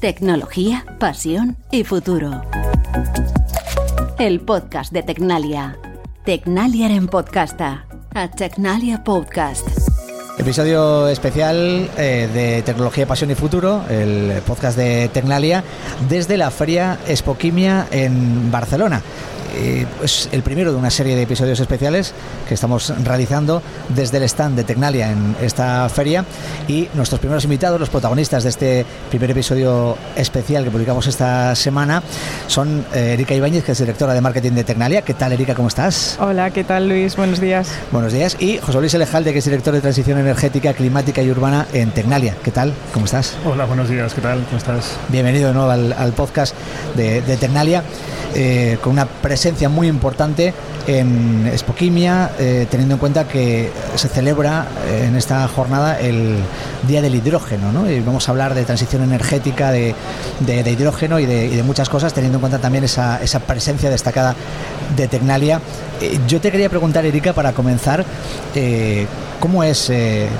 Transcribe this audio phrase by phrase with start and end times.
[0.00, 2.42] Tecnología, pasión y futuro.
[4.16, 5.76] El podcast de Tecnalia.
[6.24, 7.84] Tecnalia en podcasta.
[8.14, 9.66] A Tecnalia Podcast.
[10.38, 15.64] Episodio especial eh, de Tecnología, Pasión y Futuro, el podcast de Tecnalia,
[16.08, 19.02] desde la Feria Espoquimia en Barcelona
[19.54, 22.12] eh, es el primero de una serie de episodios especiales
[22.46, 26.24] que estamos realizando desde el stand de Tecnalia en esta feria
[26.66, 32.02] y nuestros primeros invitados, los protagonistas de este primer episodio especial que publicamos esta semana
[32.46, 35.02] son eh, Erika Ibáñez, que es directora de marketing de Tecnalia.
[35.02, 35.54] ¿Qué tal, Erika?
[35.54, 36.18] ¿Cómo estás?
[36.20, 37.16] Hola, ¿qué tal, Luis?
[37.16, 37.70] Buenos días.
[37.90, 38.36] Buenos días.
[38.40, 42.36] Y José Luis Elejalde, que es director de transición energética, climática y urbana en Tecnalia.
[42.42, 42.72] ¿Qué tal?
[42.92, 43.36] ¿Cómo estás?
[43.44, 44.14] Hola, buenos días.
[44.14, 44.44] ¿Qué tal?
[44.44, 44.96] ¿Cómo estás?
[45.08, 46.54] Bienvenido de nuevo al, podcast
[46.96, 47.82] de, de Tecnalia.
[48.34, 49.06] Eh, con una
[49.38, 50.52] presencia muy importante
[50.88, 56.38] en Espoquimia, eh, teniendo en cuenta que se celebra eh, en esta jornada el
[56.88, 57.70] Día del Hidrógeno.
[57.70, 57.88] ¿no?
[57.88, 59.94] Y vamos a hablar de transición energética, de,
[60.44, 64.34] hidrógeno y de, muchas cosas, teniendo en cuenta también esa, presencia destacada
[64.96, 65.60] de Tecnalia.
[66.26, 68.04] yo te quería preguntar, Erika, para comenzar,
[69.38, 69.92] ¿cómo, es,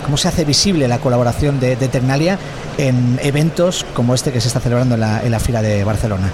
[0.05, 2.37] ¿cómo se hace visible la colaboración de, Tecnalia
[2.79, 6.33] en eventos como este que se está celebrando en la, en la Fira de Barcelona?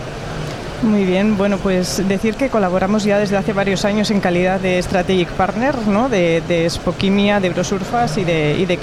[0.85, 4.81] Muy bien, bueno, pues decir que colaboramos ya desde hace varios años en calidad de
[4.83, 6.11] Strategic Partner, ¿no?
[6.11, 8.79] De, de Spokimia, de Eurosurfas y de, y de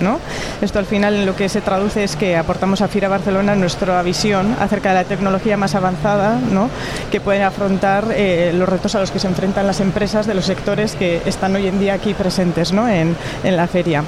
[0.00, 0.20] ¿no?
[0.62, 4.00] Esto al final en lo que se traduce es que aportamos a FIRA Barcelona nuestra
[4.02, 6.70] visión acerca de la tecnología más avanzada, ¿no?
[7.12, 10.46] Que puede afrontar eh, los retos a los que se enfrentan las empresas de los
[10.46, 12.88] sectores que están hoy en día aquí presentes, ¿no?
[12.88, 14.02] En, en la feria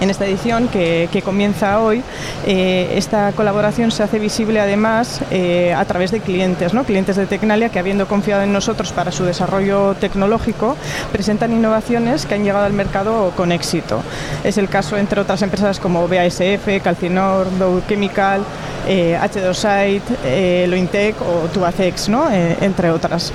[0.00, 2.02] en esta edición que, comienza hoy,
[2.46, 6.84] eh, esta colaboración se hace visible además eh, a través de clientes, ¿no?
[6.84, 10.76] clientes de Tecnalia que habiendo confiado en nosotros para su desarrollo tecnológico,
[11.10, 14.02] presentan innovaciones que han llegado al mercado con éxito.
[14.44, 18.42] Es el caso entre otras empresas como BASF, Calcinor, Dow Chemical,
[18.86, 22.30] H2Site, eh, Lointec o Tubacex, ¿no?
[22.30, 23.32] entre otras.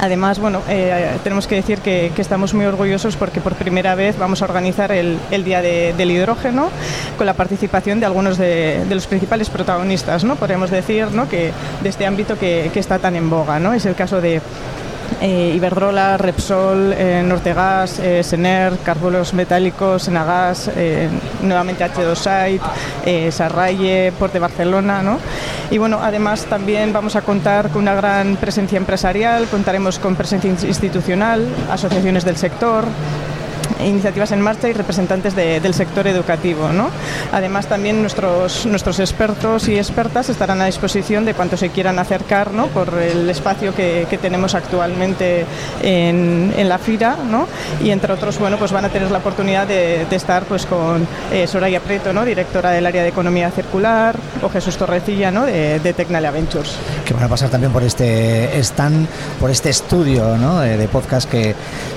[0.00, 4.42] Además, bueno, eh, tenemos que decir que, estamos muy orgullosos porque por primera vez vamos
[4.42, 6.70] a organizar el, Día del Hidrógeno
[7.16, 10.36] con la participación de algunos de, los principales protagonistas, ¿no?
[10.36, 11.28] Podríamos decir, ¿no?
[11.28, 11.52] Que
[11.82, 13.72] de este ámbito que, que está tan en boga, ¿no?
[13.72, 14.40] Es el caso de
[15.20, 21.08] eh, Iberdrola, Repsol, eh, Nortegas, eh, Sener, Carburos Metálicos, Enagas, eh,
[21.42, 22.60] nuevamente H2Site,
[23.04, 25.02] eh, Sarraye, Port de Barcelona.
[25.02, 25.18] ¿no?
[25.70, 30.48] Y bueno, además también vamos a contar con una gran presencia empresarial, contaremos con presencia
[30.50, 32.84] institucional, asociaciones del sector,
[33.84, 36.70] iniciativas en marcha y representantes del sector educativo.
[36.72, 36.88] ¿no?
[37.32, 42.52] Además, también nuestros, nuestros expertos y expertas estarán a disposición de cuantos se quieran acercar
[42.52, 42.66] ¿no?
[42.68, 45.44] por el espacio que, que tenemos actualmente
[45.82, 47.46] en, en, la FIRA ¿no?
[47.82, 51.06] y entre otros bueno, pues van a tener la oportunidad de, de estar pues, con
[51.32, 52.24] eh, Soraya Preto, ¿no?
[52.24, 55.44] directora del área de Economía Circular, o Jesús Torrecilla ¿no?
[55.44, 56.76] de, de Tecnalia Ventures.
[57.04, 59.06] Que van a pasar también por este stand,
[59.40, 60.60] por este estudio ¿no?
[60.60, 61.54] de, de podcast que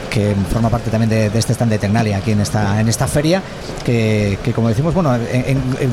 [0.09, 3.41] que forma parte también de, este stand de Tecnalia aquí en esta, en esta feria,
[3.85, 5.17] que, como decimos, bueno,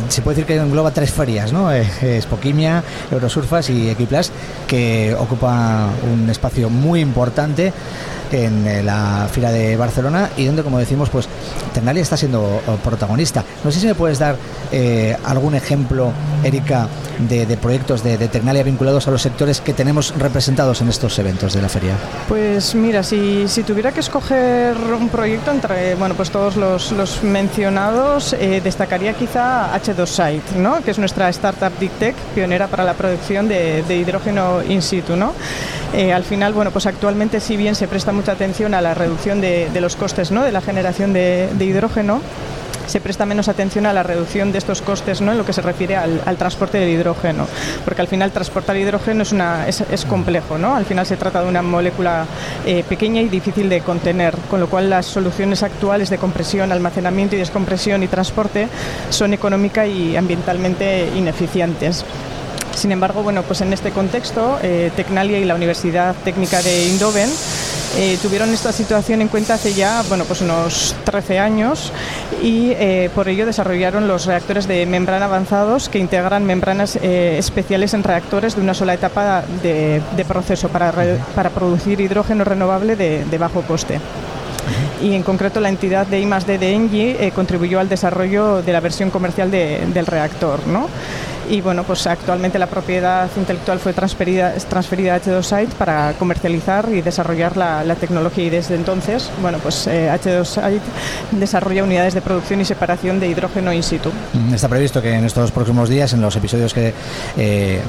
[0.09, 1.73] se puede decir que engloba tres ferias, ¿no?
[1.73, 4.33] Eh, Spoquimia, Eurosurfas y Equiplas,
[4.67, 7.73] que ocupa un espacio muy importante
[8.33, 11.29] en eh, la fila de Barcelona y donde, como decimos, pues
[11.73, 13.45] Ternalia está siendo eh, protagonista.
[13.65, 14.37] No sé si me puedes dar
[14.73, 16.13] eh, algún ejemplo,
[16.45, 16.89] Erika,
[17.19, 21.55] de, proyectos de, de, Ternalia vinculados a los sectores que tenemos representados en estos eventos
[21.55, 21.95] de la feria.
[22.29, 27.23] Pues mira, si, si tuviera que escoger un proyecto entre bueno, pues todos los, los
[27.23, 30.83] mencionados, destacaría quizá H2 Site, ¿no?
[30.83, 35.17] que es nuestra startup Tech pionera para la producción de, de hidrógeno in situ.
[35.17, 35.33] ¿no?
[35.97, 39.71] Al final, bueno, pues actualmente si bien se presta mucha atención a la reducción de,
[39.81, 40.43] los costes ¿no?
[40.43, 42.21] de la generación de, hidrógeno
[42.87, 45.33] se presta menos atención a la reducción de estos costes ¿no?
[45.33, 47.49] en lo que se refiere al, transporte del hidrógeno,
[47.85, 50.77] porque al final transportar hidrógeno es, una, es, complejo, ¿no?
[50.77, 52.27] al final se trata de una molécula
[52.65, 57.35] eh, pequeña y difícil de contener, con lo cual las soluciones actuales de compresión, almacenamiento
[57.35, 58.69] y descompresión y transporte
[59.11, 62.05] son económica y ambientalmente ineficientes.
[62.77, 67.31] Sin embargo, bueno, pues en este contexto, eh, Tecnalia y la Universidad Técnica de Indoven
[67.97, 71.91] eh, tuvieron esta situación en cuenta hace ya bueno, pues unos 13 años
[72.43, 78.03] y eh, por ello desarrollaron los reactores de membrana avanzados que integran membranas especiales en
[78.03, 80.93] reactores de una sola etapa de, proceso para,
[81.35, 84.01] para, producir hidrógeno renovable de, bajo coste
[85.03, 89.11] y en concreto la entidad de I+D de Engie contribuyó al desarrollo de la versión
[89.11, 90.67] comercial del reactor.
[90.67, 90.89] ¿no?
[91.49, 97.03] Y bueno, pues actualmente la propiedad intelectual fue transferida, transferida a H2Site para comercializar y
[97.03, 100.81] desarrollar la, tecnología y desde entonces, bueno, pues H2Site
[101.33, 104.11] desarrolla unidades de producción y separación de hidrógeno in situ.
[104.35, 106.93] Mm, está previsto que en estos próximos días, en los episodios que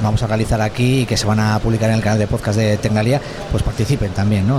[0.02, 2.58] vamos a realizar aquí y que se van a publicar en el canal de podcast
[2.58, 3.20] de Tecnalia,
[3.50, 4.58] pues participen también, ¿no?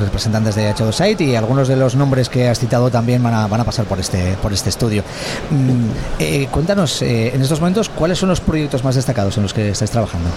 [0.00, 3.60] representantes de H2Site y algunos de los nombres que has citado también van a, van
[3.60, 5.02] a pasar por este, por este estudio.
[5.50, 9.54] Mm, eh, cuéntanos, eh, en estos momentos, ¿cuáles son los proyectos más destacados en los
[9.54, 10.30] que estáis trabajando?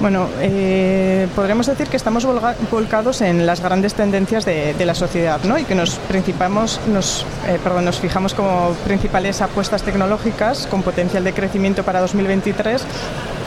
[0.00, 2.26] Bueno, eh, podríamos decir que estamos
[2.70, 5.58] volcados en las grandes tendencias de, la sociedad ¿no?
[5.58, 7.24] y que nos, principamos, nos,
[7.62, 12.84] perdón, nos fijamos como principales apuestas tecnológicas con potencial de crecimiento para 2023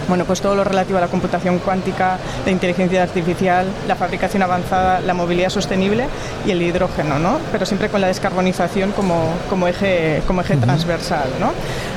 [0.08, 5.00] bueno, pues todo lo relativo a la computación cuántica, la inteligencia artificial, la fabricación avanzada,
[5.02, 6.08] la movilidad sostenible
[6.46, 7.40] y el hidrógeno, ¿no?
[7.52, 11.52] Pero siempre con la descarbonización como, como eje, como eje transversal, ¿no?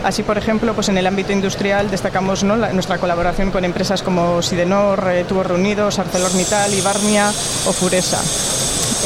[0.05, 5.09] Así, por ejemplo, pues en el ámbito industrial destacamos nuestra colaboración con empresas como Sidenor,
[5.11, 8.19] eh, Tubos Reunidos, ArcelorMittal, Ibarmia o Furesa.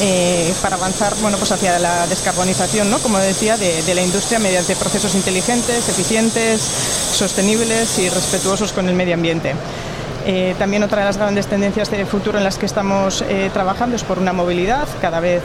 [0.01, 2.99] Eh, para avanzar bueno, pues hacia la descarbonización, ¿no?
[2.99, 6.63] como decía, de, la industria mediante procesos inteligentes, eficientes,
[7.13, 9.55] sostenibles y respetuosos con el medio ambiente.
[10.27, 13.97] Eh, también otra de las grandes tendencias de futuro en las que estamos eh, trabajando
[13.97, 15.43] es por una movilidad cada vez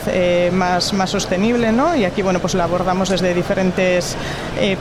[0.53, 1.95] más, más sostenible, ¿no?
[1.95, 4.15] Y aquí, bueno, pues la abordamos desde diferentes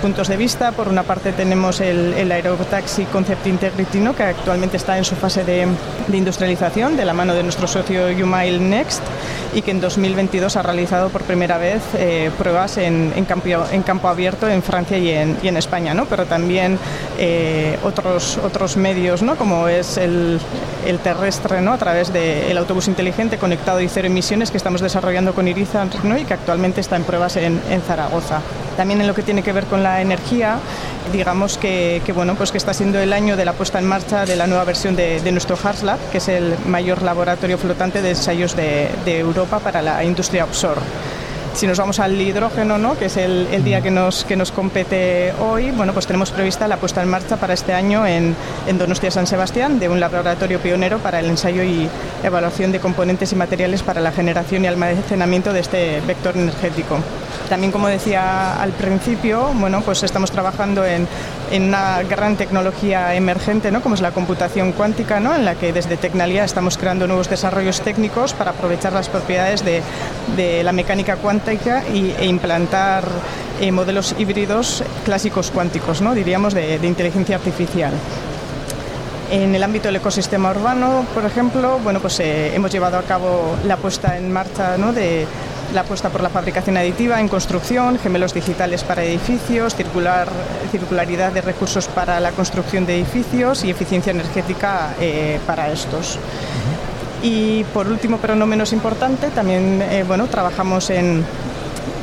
[0.01, 0.73] puntos de vista.
[0.73, 3.97] Por una parte tenemos el, el Aerotaxi Concept Integrity.
[4.17, 5.67] Que actualmente está en su fase de,
[6.13, 9.03] industrialización de la mano de nuestro socio Umile Next
[9.55, 14.09] y que en 2022 ha realizado por primera vez eh, pruebas en, campo, en campo
[14.09, 16.05] abierto en Francia y en, y en España, ¿no?
[16.05, 16.79] pero también
[17.19, 19.37] eh, otros, otros medios, ¿no?
[19.37, 20.41] como es el,
[21.03, 21.73] terrestre ¿no?
[21.73, 26.19] a través del autobús inteligente conectado y cero emisiones que estamos desarrollando con Iriza ¿no?
[26.19, 28.41] y que actualmente está en pruebas en, Zaragoza.
[28.77, 30.59] También en lo que tiene que ver con la energía,
[31.13, 34.27] digamos que, que, bueno, pues que está siendo el año de la puesta en marcha
[34.27, 38.11] de la nueva versión de, de nuestro HARSLAB, que es el mayor laboratorio flotante de
[38.11, 40.81] ensayos de, de Europa para la industria offshore.
[41.57, 42.99] Si nos vamos al hidrógeno, ¿no?
[42.99, 46.77] que es el, día que nos, que nos compete hoy, bueno, pues tenemos prevista la
[46.77, 48.37] puesta en marcha para este año en,
[48.67, 51.89] en Donostia San Sebastián de un laboratorio pionero para el ensayo y
[52.23, 56.99] evaluación de componentes y materiales para la generación y almacenamiento de este vector energético.
[57.49, 61.07] También, como decía al principio, bueno, pues estamos trabajando en,
[61.53, 63.81] una gran tecnología emergente, ¿no?
[63.81, 65.35] como es la computación cuántica, ¿no?
[65.35, 69.83] en la que desde Tecnalia estamos creando nuevos desarrollos técnicos para aprovechar las propiedades de,
[70.65, 73.05] la mecánica cuántica y, e implantar
[73.61, 76.15] eh, modelos híbridos clásicos cuánticos, ¿no?
[76.15, 77.93] diríamos, de, de inteligencia artificial.
[79.31, 83.57] En el ámbito del ecosistema urbano, por ejemplo, bueno, pues eh, hemos llevado a cabo
[83.65, 84.93] la puesta en marcha ¿no?
[84.93, 85.27] de
[85.75, 90.29] la apuesta por la fabricación aditiva en construcción, gemelos digitales para edificios, circular,
[90.71, 96.19] circularidad de recursos para la construcción de edificios y eficiencia energética eh, para estos.
[97.23, 101.25] Y por último, pero no menos importante, también eh, bueno, trabajamos en,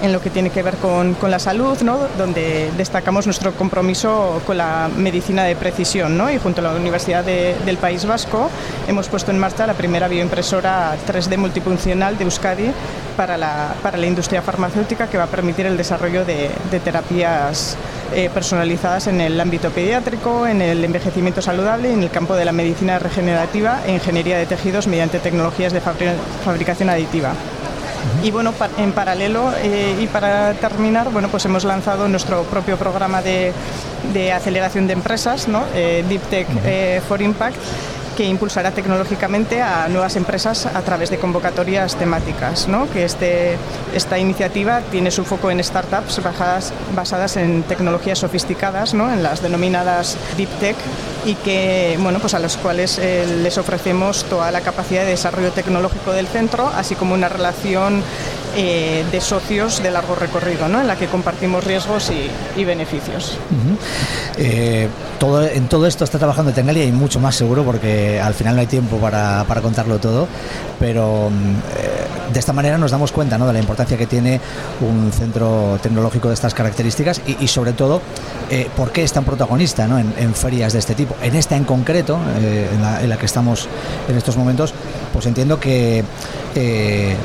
[0.04, 1.98] en lo que tiene que ver con, con la salud, ¿no?
[2.18, 6.30] donde destacamos nuestro compromiso con la medicina de precisión ¿no?
[6.30, 8.50] y junto a la Universidad de, del País Vasco
[8.88, 12.72] hemos puesto en marcha la primera bioimpresora 3D multifuncional de Euskadi
[13.14, 17.78] para la, para la industria farmacéutica que va a permitir el desarrollo de, de terapias
[18.14, 22.46] eh, personalizadas en el ámbito pediátrico, en el envejecimiento saludable y en el campo de
[22.46, 27.34] la medicina regenerativa e ingeniería de tejidos mediante tecnologías de fabricación aditiva.
[28.22, 33.22] Y bueno, en paralelo eh, y para terminar, bueno, pues hemos lanzado nuestro propio programa
[33.22, 33.54] de,
[34.14, 35.64] de aceleración de empresas, ¿no?
[35.74, 37.58] eh, Deep Tech eh, for Impact
[38.16, 42.68] que impulsará tecnológicamente a nuevas empresas a través de convocatorias temáticas.
[42.68, 42.90] ¿no?
[42.92, 43.58] Que este,
[43.94, 46.22] esta iniciativa tiene su foco en startups
[46.96, 49.12] basadas, en tecnologías sofisticadas, ¿no?
[49.12, 50.76] en las denominadas Deep Tech,
[51.26, 55.52] y que, bueno, pues a los cuales eh, les ofrecemos toda la capacidad de desarrollo
[55.52, 58.04] tecnológico del centro, así como una relación
[58.56, 60.82] eh, de socios de largo recorrido, ¿no?
[60.82, 62.30] en la que compartimos riesgos y,
[62.60, 63.38] y beneficios.
[64.38, 64.88] Eh,
[65.20, 68.62] todo, en todo esto está trabajando Tecnalia y mucho más seguro porque al final no
[68.62, 70.28] hay tiempo para, para contarlo todo,
[70.80, 71.30] pero
[71.78, 73.48] eh, de esta manera nos damos cuenta ¿no?
[73.48, 74.40] de la importancia que tiene
[74.82, 78.02] un centro tecnológico de estas características y, sobre todo
[78.76, 79.98] por qué es tan protagonista ¿no?
[79.98, 81.16] en, ferias de este tipo.
[81.24, 83.68] En esta en concreto, en, la, en, la, que estamos
[84.08, 84.74] en estos momentos,
[85.12, 86.04] pues entiendo que
[86.56, 87.16] eh,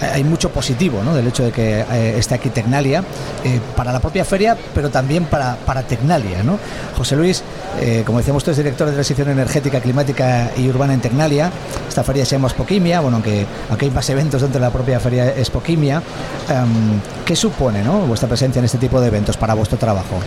[0.00, 1.14] hay, eh, hay mucho positivo ¿no?
[1.14, 3.02] del hecho de que eh, esté aquí Tecnalia
[3.44, 6.42] eh, para la propia feria, pero también para, para Tecnalia.
[6.42, 6.58] ¿no?
[6.96, 7.42] José Luis,
[7.80, 11.50] eh, como decíamos, tú eres director de transición energética, climática y urbana en Tecnalia.
[11.88, 15.00] Esta feria se llama Spoquimia, bueno, aunque, aunque hay más eventos dentro de la propia
[15.00, 16.02] feria Spoquimia.
[16.48, 18.00] Um, ¿Qué supone ¿no?
[18.00, 20.18] vuestra presencia en este tipo de eventos para vuestro trabajo?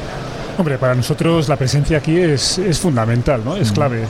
[0.57, 3.55] Hombre, para nosotros la presencia aquí es, es fundamental, ¿no?
[3.55, 4.05] Es clave.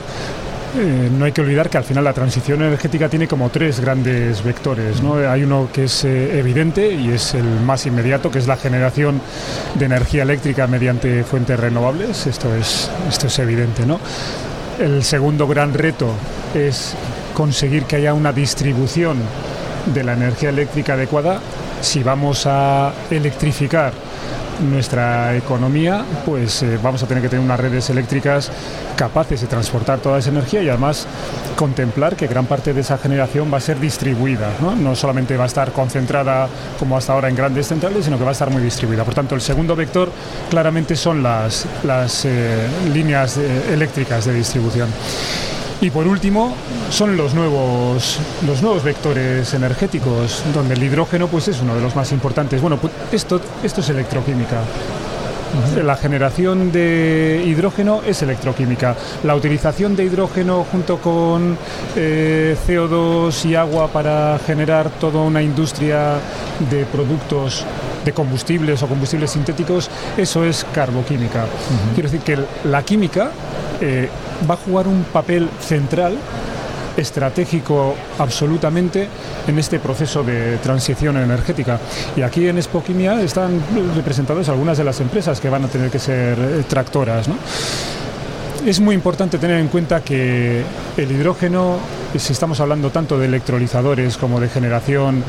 [0.74, 4.42] Eh, no hay que olvidar que al final la transición energética tiene como tres grandes
[4.42, 5.02] vectores.
[5.02, 5.16] ¿no?
[5.16, 9.20] Hay uno que es eh, evidente y es el más inmediato, que es la generación
[9.74, 12.26] de energía eléctrica mediante fuentes renovables.
[12.26, 13.84] Esto es, esto es evidente.
[13.84, 14.00] ¿no?
[14.78, 16.10] El segundo gran reto
[16.54, 16.94] es
[17.34, 19.18] conseguir que haya una distribución
[19.92, 21.38] de la energía eléctrica adecuada.
[21.82, 23.92] Si vamos a electrificar
[24.60, 28.50] nuestra economía, pues eh, vamos a tener que tener unas redes eléctricas
[28.96, 31.06] capaces de transportar toda esa energía y además
[31.56, 35.46] contemplar que gran parte de esa generación va a ser distribuida, no, solamente va a
[35.46, 39.04] estar concentrada como hasta ahora en grandes centrales, sino que va a estar muy distribuida.
[39.04, 40.10] Por tanto, el segundo vector
[40.50, 44.88] claramente son las, las eh, líneas eh, eléctricas de distribución.
[45.82, 46.54] Y por último,
[46.90, 51.96] son los nuevos, los nuevos vectores energéticos, donde el hidrógeno pues, es uno de los
[51.96, 52.60] más importantes.
[52.60, 54.60] Bueno, pues esto, esto es electroquímica.
[55.82, 58.94] La generación de hidrógeno es electroquímica.
[59.24, 61.58] La utilización de hidrógeno junto con
[61.96, 66.14] eh, CO2 y agua para generar toda una industria
[66.70, 67.66] de productos
[68.04, 71.44] de combustibles o combustibles sintéticos, eso es carboquímica.
[71.94, 73.32] Quiero decir que la química
[73.80, 74.08] eh,
[74.48, 76.16] va a jugar un papel central
[76.96, 79.08] estratégico absolutamente
[79.46, 81.78] en este proceso de transición energética.
[82.16, 83.60] Y aquí en Spoquimia están
[83.94, 87.28] representadas algunas de las empresas que van a tener que ser eh, tractoras.
[88.64, 90.62] Es muy importante tener en cuenta que
[90.96, 91.78] el hidrógeno,
[92.16, 95.24] si estamos hablando tanto de electrolizadores como de generación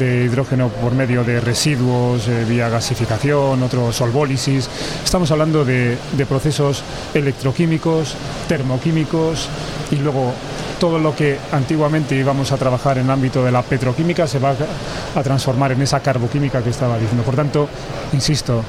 [0.00, 4.68] de hidrógeno por medio de residuos, eh, vía gasificación, otros solvólisis,
[5.04, 6.82] estamos hablando de, de procesos
[7.14, 8.16] electroquímicos,
[8.48, 9.48] termoquímicos
[9.92, 10.32] y luego
[10.80, 14.56] todo lo que antiguamente íbamos a trabajar en el ámbito de la petroquímica se va
[15.14, 17.22] a transformar en esa carboquímica que estaba diciendo.
[17.22, 17.68] Por tanto,
[18.12, 18.64] insisto,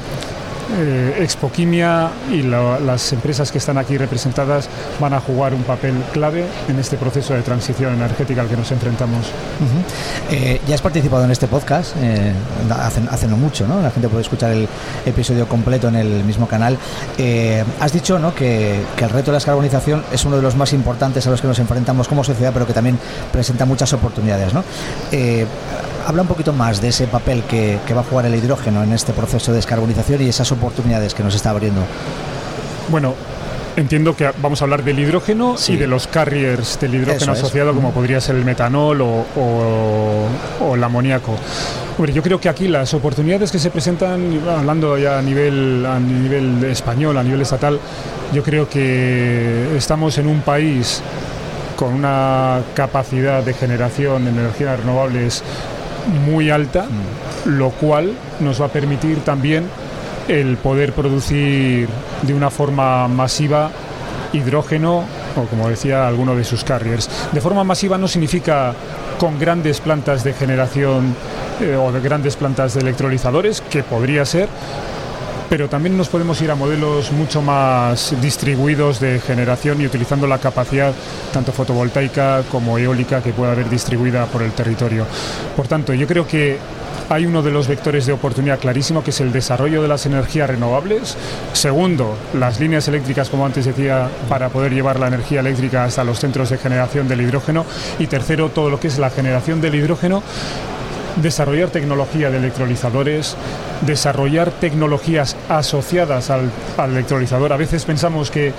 [0.75, 4.69] eh, Expoquimia y las empresas que están aquí representadas
[4.99, 8.71] van a jugar un papel clave en este proceso de transición energética al que nos
[8.71, 9.27] enfrentamos.
[10.29, 12.33] Eh, ya has participado en este podcast eh,
[13.09, 13.81] hace, no mucho, ¿no?
[13.81, 14.67] La gente puede escuchar el
[15.05, 16.77] episodio completo en el mismo canal.
[17.79, 18.35] has dicho ¿no?
[18.35, 21.47] que, el reto de la descarbonización es uno de los más importantes a los que
[21.47, 22.99] nos enfrentamos como sociedad, pero que también
[23.31, 24.53] presenta muchas oportunidades.
[24.53, 24.63] ¿no?
[26.07, 29.11] Habla un poquito más de ese papel que, va a jugar el hidrógeno en este
[29.11, 31.81] proceso de descarbonización y esas oportunidades que nos está abriendo.
[32.87, 33.13] Bueno,
[33.75, 37.91] entiendo que vamos a hablar del hidrógeno y de los carriers del hidrógeno asociado, como
[37.91, 41.35] podría ser el metanol o, el amoníaco.
[41.97, 45.99] Hombre, yo creo que aquí las oportunidades que se presentan, hablando ya a nivel, a
[45.99, 47.81] nivel español, a nivel estatal,
[48.31, 51.01] yo creo que estamos en un país
[51.75, 55.43] con una capacidad de generación de energías renovables
[56.07, 56.85] muy alta,
[57.45, 59.65] lo cual nos va a permitir también
[60.27, 61.87] el poder producir
[62.21, 63.71] de una forma masiva
[64.33, 67.09] hidrógeno o como decía alguno de sus carriers.
[67.31, 68.73] De forma masiva no significa
[69.19, 71.15] con grandes plantas de generación
[71.61, 74.47] eh, o de grandes plantas de electrolizadores, que podría ser,
[75.49, 80.39] pero también nos podemos ir a modelos mucho más distribuidos de generación y utilizando la
[80.39, 80.93] capacidad
[81.31, 85.05] tanto fotovoltaica como eólica que pueda haber distribuida por el territorio.
[85.55, 86.57] Por tanto, yo creo que
[87.09, 90.49] hay uno de los vectores de oportunidad clarísimo que es el desarrollo de las energías
[90.49, 91.15] renovables.
[91.53, 96.19] Segundo, las líneas eléctricas, como antes decía, para poder llevar la energía eléctrica hasta los
[96.19, 97.65] centros de generación del hidrógeno.
[97.99, 100.21] Y tercero, todo lo que es la generación del hidrógeno
[101.21, 103.35] desarrollar tecnología de electrolizadores,
[103.81, 107.53] desarrollar tecnologías asociadas al, electrolizador.
[107.53, 108.53] A veces pensamos que,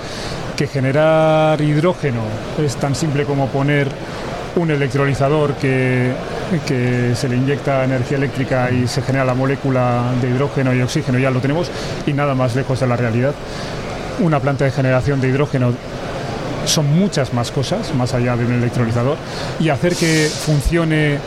[0.73, 2.21] generar hidrógeno
[2.61, 3.87] es tan simple como poner
[4.57, 6.11] un electrolizador que,
[6.67, 11.17] que, se le inyecta energía eléctrica y se genera la molécula de hidrógeno y oxígeno,
[11.17, 11.71] ya lo tenemos,
[12.05, 13.33] y nada más lejos de la realidad.
[14.19, 15.71] Una planta de generación de hidrógeno
[16.65, 19.15] son muchas más cosas, más allá de un electrolizador,
[19.61, 21.19] y hacer que funcione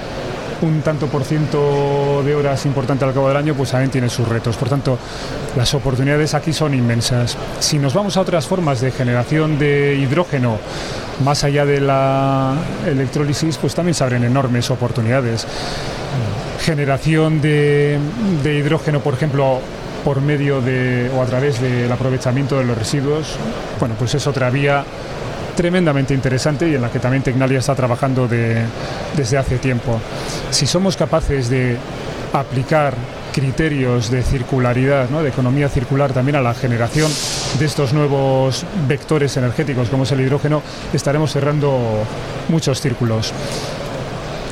[0.62, 4.26] un tanto por ciento de horas importante al cabo del año, pues también tiene sus
[4.28, 4.56] retos.
[4.56, 4.98] Por tanto,
[5.56, 7.36] las oportunidades aquí son inmensas.
[7.60, 10.58] Si nos vamos a otras formas de generación de hidrógeno,
[11.24, 12.54] más allá de la
[12.86, 15.46] electrólisis, pues también se abren enormes oportunidades.
[16.60, 17.98] Generación de,
[18.42, 19.60] de hidrógeno, por ejemplo,
[20.04, 23.36] por medio de o a través del aprovechamiento de los residuos,
[23.78, 24.84] bueno, pues es otra vía
[25.54, 30.00] tremendamente interesante y en la que también Tecnalia está trabajando desde hace tiempo.
[30.50, 31.76] Si somos capaces de
[32.32, 32.94] aplicar
[33.32, 37.10] criterios de circularidad, de economía circular también a la generación
[37.58, 41.78] de estos nuevos vectores energéticos como es el hidrógeno, estaremos cerrando
[42.48, 43.32] muchos círculos.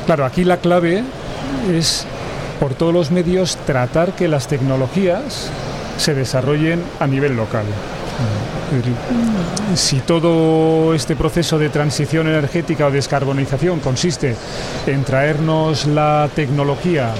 [0.06, 1.04] Claro, aquí la clave
[1.70, 2.06] es
[2.58, 5.50] por todos los medios tratar que las tecnologías
[5.96, 7.64] se desarrollen a nivel local.
[9.74, 14.36] Si todo este proceso de transición energética o descarbonización consiste
[14.86, 17.14] en traernos la tecnología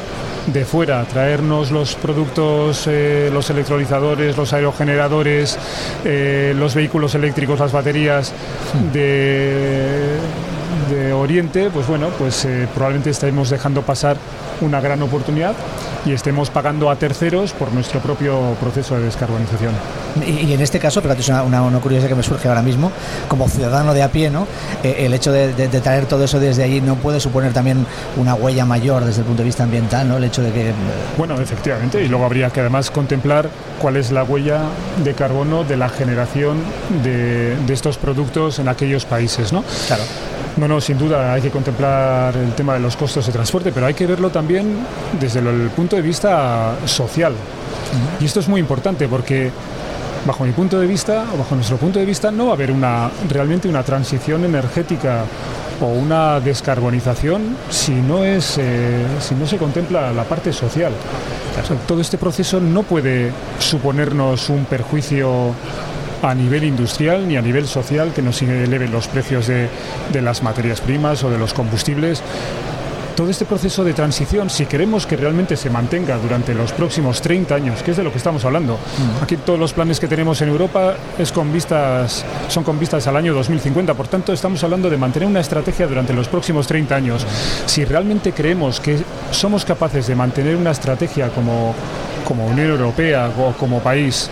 [0.47, 5.59] de fuera, traernos los productos, eh, los electrolizadores, los aerogeneradores,
[6.05, 8.33] eh, los vehículos eléctricos, las baterías
[8.93, 10.19] de,
[11.15, 14.17] Oriente, pues bueno, pues eh, probablemente estemos dejando pasar
[14.61, 15.55] una gran oportunidad
[16.05, 19.73] y estemos pagando a terceros por nuestro propio proceso de descarbonización.
[20.27, 22.91] Y, en este caso, pero es una, una, curiosidad que me surge ahora mismo,
[23.29, 24.47] como ciudadano de a pie, ¿no?
[24.83, 27.87] Eh, el hecho de, traer todo eso desde allí no puede suponer también
[28.17, 30.17] una huella mayor desde el punto de vista ambiental, ¿no?
[30.17, 30.73] El hecho de que...
[31.17, 33.49] Bueno, efectivamente, y luego habría que además contemplar
[33.81, 34.63] cuál es la huella
[35.03, 36.59] de carbono de la generación
[37.03, 39.65] de, de estos productos en aquellos países, ¿no?
[39.87, 40.03] Claro.
[40.57, 43.95] Bueno, sin duda hay que contemplar el tema de los costos de transporte, pero hay
[43.95, 44.77] que verlo también
[45.19, 47.33] desde el punto de vista social.
[48.21, 49.51] Y esto es muy importante porque
[50.25, 52.71] bajo mi punto de vista, o bajo nuestro punto de vista, no va a haber
[52.71, 55.25] una, realmente una transición energética
[55.81, 60.93] o una descarbonización si no, es, eh, si no se contempla la parte social.
[61.87, 65.55] todo este proceso no puede suponernos un perjuicio
[66.23, 69.69] a nivel industrial ni a nivel social que nos eleven los precios de,
[70.13, 72.23] de las materias primas o de los combustibles
[73.17, 77.55] todo este proceso de transición, si queremos que realmente se mantenga durante los próximos 30
[77.55, 79.23] años, que es de lo que estamos hablando, mm.
[79.23, 83.17] aquí todos los planes que tenemos en Europa es con vistas, son con vistas al
[83.17, 87.27] año 2050, por tanto estamos hablando de mantener una estrategia durante los próximos 30 años.
[87.67, 88.99] Si realmente creemos que
[89.31, 91.75] somos capaces de mantener una estrategia como,
[92.27, 94.31] como Unión Europea o como país,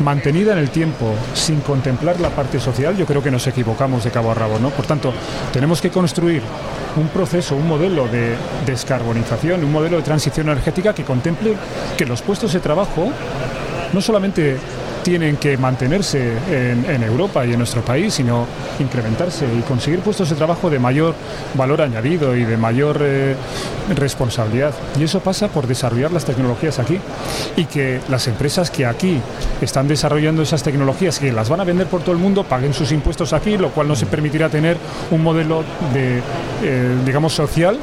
[0.00, 4.10] mantenida en el tiempo sin contemplar la parte social, yo creo que nos equivocamos de
[4.10, 4.58] cabo a rabo.
[4.58, 4.70] ¿no?
[4.70, 5.12] Por tanto,
[5.52, 6.42] tenemos que construir
[6.96, 8.36] un proceso, un modelo de
[8.66, 11.54] descarbonización, un modelo de transición energética que contemple
[11.96, 13.10] que los puestos de trabajo
[13.92, 14.58] no solamente
[15.04, 18.46] tienen que mantenerse en, Europa y en nuestro país, sino
[18.80, 21.14] incrementarse y conseguir puestos de trabajo de mayor
[21.54, 23.36] valor añadido y de mayor eh,
[23.94, 24.72] responsabilidad.
[24.98, 26.98] Y eso pasa por desarrollar las tecnologías aquí
[27.56, 29.20] y que las empresas que aquí
[29.60, 32.90] están desarrollando esas tecnologías, que las van a vender por todo el mundo, paguen sus
[32.90, 34.78] impuestos aquí, lo cual nos permitirá tener
[35.10, 36.22] un modelo de,
[36.62, 37.78] eh, digamos, social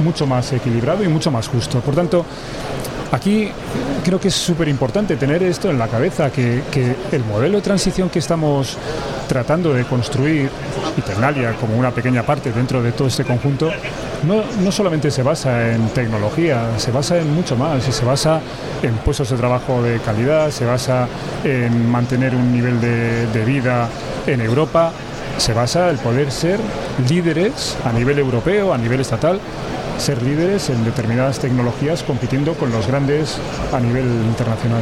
[0.00, 1.80] mucho más equilibrado y mucho más justo.
[1.80, 2.24] Por tanto,
[3.12, 3.50] Aquí
[4.04, 6.62] creo que es súper importante tener esto en la cabeza, que,
[7.10, 8.78] el modelo de transición que estamos
[9.28, 10.48] tratando de construir,
[10.96, 13.70] y Ternalia como una pequeña parte dentro de todo este conjunto,
[14.22, 18.40] no, solamente se basa en tecnología, se basa en mucho más, se basa
[18.82, 21.08] en puestos de trabajo de calidad, se basa
[21.42, 23.88] en mantener un nivel de, de vida
[24.26, 24.92] en Europa,
[25.36, 26.60] se basa en poder ser
[27.08, 29.40] líderes a nivel europeo, a nivel estatal,
[30.00, 33.38] ser líderes en determinadas tecnologías compitiendo con los grandes
[33.72, 34.80] a nivel internacional.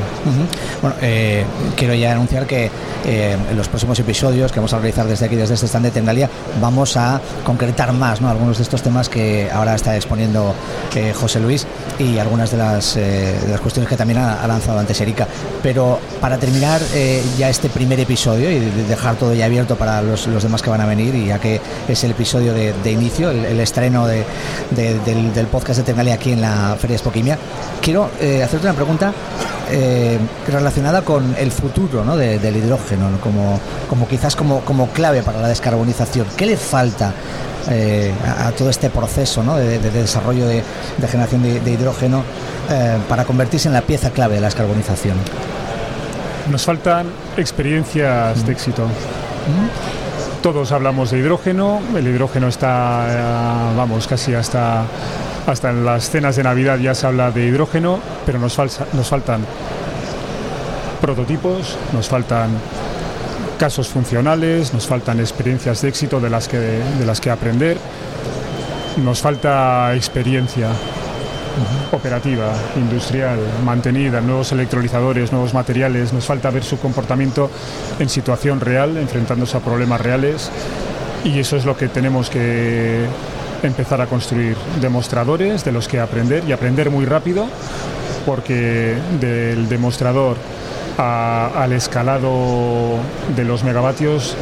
[0.81, 1.45] Bueno, eh,
[1.77, 2.71] quiero ya anunciar que
[3.05, 5.91] eh, en los próximos episodios que vamos a realizar desde aquí, desde este stand de
[5.91, 8.29] Tendalia, vamos a concretar más ¿no?
[8.29, 10.55] algunos de estos temas que ahora está exponiendo
[10.95, 11.67] eh, José Luis
[11.99, 15.27] y algunas de las, de las cuestiones que también ha, lanzado antes Erika.
[15.63, 16.81] Pero para terminar
[17.37, 18.59] ya este primer episodio y
[18.89, 22.05] dejar todo ya abierto para los, demás que van a venir, y ya que es
[22.05, 24.25] el episodio de, inicio, el, estreno de
[24.71, 27.39] del, podcast de Ternalia aquí en la Feria Spoquimia,
[27.81, 29.13] quiero eh, hacerte una pregunta
[29.71, 35.49] eh, relacionada con el futuro del hidrógeno, como, como quizás como, como clave para la
[35.49, 36.27] descarbonización.
[36.37, 37.13] ¿Qué le falta
[37.71, 40.63] eh, a, todo este proceso de, desarrollo de,
[41.09, 42.23] generación de, hidrógeno
[43.09, 45.17] para convertirse en la pieza clave de la descarbonización?
[46.51, 48.87] Nos faltan experiencias de éxito.
[50.43, 54.85] Todos hablamos de hidrógeno, el hidrógeno está, eh, vamos, casi hasta,
[55.49, 59.41] hasta en las cenas de Navidad ya se habla de hidrógeno, pero nos, nos faltan
[61.01, 62.51] prototipos, nos faltan
[63.59, 67.79] casos funcionales, nos faltan experiencias de éxito de las que, de las que aprender,
[69.03, 70.69] nos falta experiencia
[71.93, 76.13] operativa, industrial, mantenida, nuevos electrolizadores, nuevos materiales.
[76.13, 77.51] Nos falta ver su comportamiento
[77.99, 80.51] en situación real, enfrentándose a problemas reales.
[81.25, 83.07] Y eso es lo que tenemos que
[83.63, 87.47] empezar a construir demostradores de los que aprender y aprender muy rápido,
[88.27, 90.37] porque del demostrador
[90.97, 92.97] al escalado
[93.37, 94.37] de los megavatios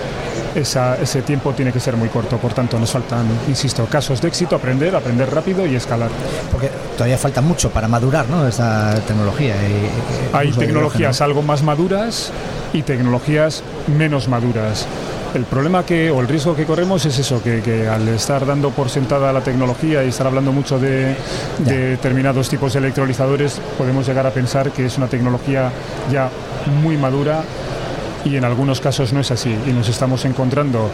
[0.56, 2.38] ese tiempo tiene que ser muy corto.
[2.38, 6.08] Por tanto, nos faltan, insisto, casos de éxito, aprender, aprender rápido y escalar.
[6.50, 8.46] Porque todavía falta mucho para madurar ¿no?
[8.46, 9.54] esa tecnología.
[10.32, 12.32] Hay tecnologías algo más maduras
[12.72, 14.86] y tecnologías menos maduras.
[15.34, 18.88] El problema que, o el riesgo que corremos es eso, que, al estar dando por
[18.88, 21.14] sentada la tecnología y estar hablando mucho de,
[21.58, 25.70] determinados tipos de electrolizadores, podemos llegar a pensar que es una tecnología
[26.10, 26.30] ya
[26.82, 27.44] muy madura
[28.24, 29.54] y en algunos casos no es así.
[29.66, 30.90] Y nos estamos encontrando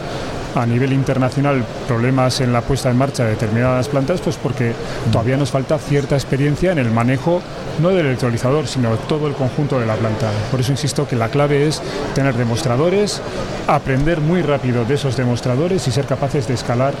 [0.55, 4.73] a nivel internacional problemas en la puesta en marcha de determinadas plantas, pues porque
[5.11, 7.41] todavía nos falta cierta experiencia en el manejo
[7.81, 10.29] no del electrolizador, sino todo el conjunto de la planta.
[10.51, 11.81] Por eso insisto que la clave es
[12.13, 13.21] tener demostradores,
[13.67, 16.93] aprender muy rápido de esos demostradores y ser capaces de escalar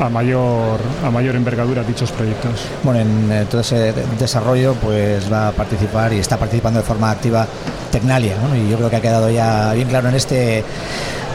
[0.00, 2.66] a mayor, a mayor envergadura dichos proyectos.
[2.82, 7.10] Bueno, en eh, todo ese desarrollo pues va a participar y está participando de forma
[7.10, 7.46] activa
[7.90, 10.64] Tecnalia, y yo creo que ha quedado ya bien claro en este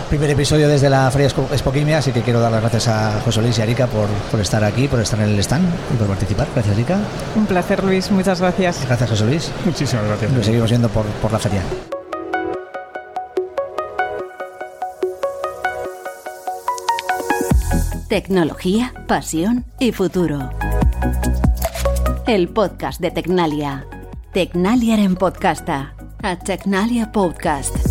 [0.07, 3.57] primer episodio desde la Feria Espoquimia, así que quiero dar las gracias a José Luis
[3.57, 6.47] y a Erika por, por, estar aquí, por estar en el stand y por participar.
[6.53, 6.99] Gracias, Erika.
[7.35, 8.09] Un placer, Luis.
[8.11, 8.85] Muchas gracias.
[8.85, 9.51] Gracias, José Luis.
[9.65, 10.31] Muchísimas gracias.
[10.31, 11.61] Nos seguimos viendo por, por la feria.
[18.07, 20.49] Tecnología, pasión y futuro.
[22.25, 23.85] El podcast de Tecnalia.
[24.31, 25.93] Tecnalia en podcasta.
[26.23, 27.86] A Tecnalia Podcast.